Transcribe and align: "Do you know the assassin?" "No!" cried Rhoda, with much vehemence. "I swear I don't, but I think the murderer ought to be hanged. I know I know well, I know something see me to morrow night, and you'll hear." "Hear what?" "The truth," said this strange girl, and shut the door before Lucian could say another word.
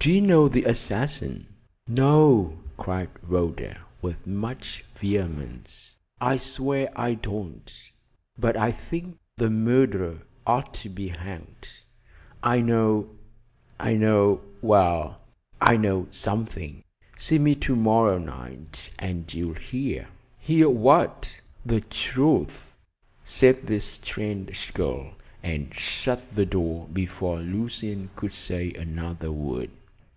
"Do 0.00 0.12
you 0.12 0.20
know 0.20 0.48
the 0.48 0.62
assassin?" 0.62 1.46
"No!" 1.88 2.56
cried 2.76 3.08
Rhoda, 3.20 3.80
with 4.00 4.28
much 4.28 4.84
vehemence. 4.94 5.96
"I 6.20 6.36
swear 6.36 6.88
I 6.94 7.14
don't, 7.14 7.90
but 8.38 8.56
I 8.56 8.70
think 8.70 9.18
the 9.36 9.50
murderer 9.50 10.20
ought 10.46 10.72
to 10.74 10.88
be 10.88 11.08
hanged. 11.08 11.80
I 12.44 12.60
know 12.60 13.10
I 13.80 13.94
know 13.96 14.40
well, 14.62 15.20
I 15.60 15.76
know 15.76 16.06
something 16.12 16.84
see 17.16 17.40
me 17.40 17.56
to 17.56 17.74
morrow 17.74 18.18
night, 18.18 18.92
and 19.00 19.34
you'll 19.34 19.54
hear." 19.54 20.06
"Hear 20.38 20.68
what?" 20.70 21.40
"The 21.66 21.80
truth," 21.80 22.76
said 23.24 23.66
this 23.66 23.84
strange 23.84 24.72
girl, 24.74 25.14
and 25.42 25.74
shut 25.74 26.36
the 26.36 26.46
door 26.46 26.86
before 26.92 27.40
Lucian 27.40 28.10
could 28.14 28.32
say 28.32 28.70
another 28.74 29.32
word. 29.32 29.70